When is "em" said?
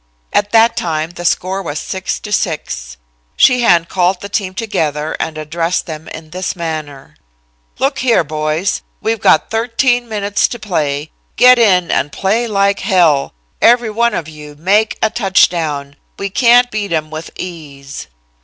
16.91-17.11